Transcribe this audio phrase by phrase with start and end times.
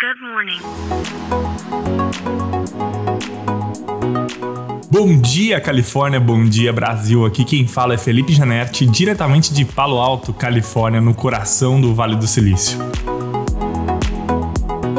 [0.00, 0.58] Good morning.
[4.90, 7.26] Bom dia, Califórnia, bom dia, Brasil.
[7.26, 12.16] Aqui quem fala é Felipe Janetti, diretamente de Palo Alto, Califórnia, no coração do Vale
[12.16, 12.78] do Silício.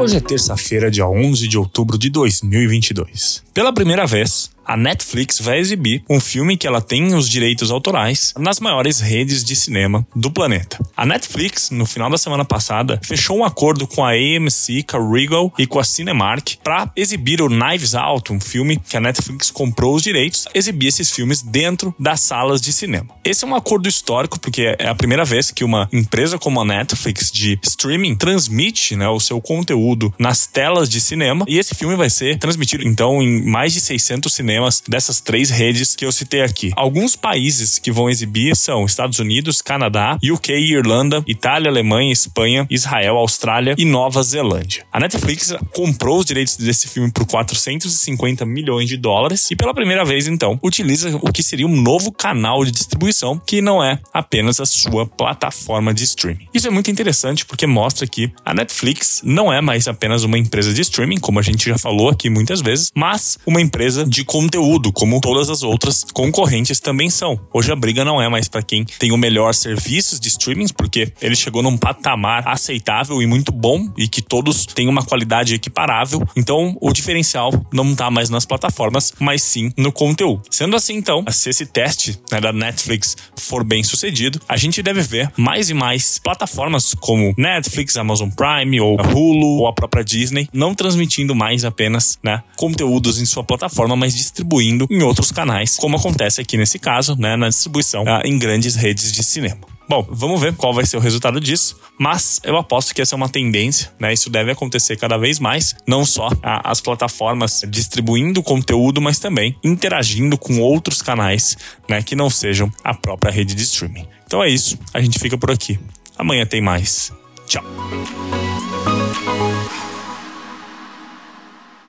[0.00, 3.42] Hoje é terça-feira, dia 11 de outubro de 2022.
[3.52, 8.32] Pela primeira vez, a Netflix vai exibir um filme que ela tem os direitos autorais
[8.38, 10.78] nas maiores redes de cinema do planeta.
[10.96, 15.12] A Netflix, no final da semana passada, fechou um acordo com a AMC, com a
[15.12, 19.50] Regal e com a Cinemark para exibir o Knives Out, um filme que a Netflix
[19.50, 23.08] comprou os direitos, exibir esses filmes dentro das salas de cinema.
[23.24, 26.64] Esse é um acordo histórico porque é a primeira vez que uma empresa como a
[26.64, 31.96] Netflix de streaming transmite né, o seu conteúdo nas telas de cinema e esse filme
[31.96, 36.12] vai ser transmitido então em mais de 600 cinemas cinemas dessas três redes que eu
[36.12, 36.72] citei aqui.
[36.76, 43.16] Alguns países que vão exibir são Estados Unidos, Canadá, UK, Irlanda, Itália, Alemanha, Espanha, Israel,
[43.16, 44.84] Austrália e Nova Zelândia.
[44.92, 50.04] A Netflix comprou os direitos desse filme por 450 milhões de dólares e pela primeira
[50.04, 54.60] vez então utiliza o que seria um novo canal de distribuição que não é apenas
[54.60, 56.46] a sua plataforma de streaming.
[56.52, 60.74] Isso é muito interessante porque mostra que a Netflix não é mais apenas uma empresa
[60.74, 64.92] de streaming, como a gente já falou aqui muitas vezes, mas uma empresa de conteúdo,
[64.92, 67.38] como todas as outras concorrentes também são.
[67.52, 71.12] Hoje a briga não é mais para quem tem o melhor serviços de streaming, porque
[71.22, 76.26] ele chegou num patamar aceitável e muito bom e que todos têm uma qualidade equiparável.
[76.36, 80.42] Então o diferencial não tá mais nas plataformas, mas sim no conteúdo.
[80.50, 85.02] Sendo assim, então, se esse teste né, da Netflix for bem sucedido, a gente deve
[85.02, 90.48] ver mais e mais plataformas como Netflix, Amazon Prime ou Hulu ou a própria Disney
[90.52, 95.96] não transmitindo mais apenas né, conteúdos em sua plataforma, mas distribuindo em outros canais, como
[95.96, 99.60] acontece aqui nesse caso, né, na distribuição uh, em grandes redes de cinema.
[99.88, 103.16] Bom, vamos ver qual vai ser o resultado disso, mas eu aposto que essa é
[103.16, 104.12] uma tendência, né?
[104.12, 109.54] Isso deve acontecer cada vez mais, não só a, as plataformas distribuindo conteúdo, mas também
[109.62, 111.58] interagindo com outros canais,
[111.90, 114.06] né, que não sejam a própria rede de streaming.
[114.24, 115.78] Então é isso, a gente fica por aqui.
[116.16, 117.12] Amanhã tem mais.
[117.46, 117.62] Tchau.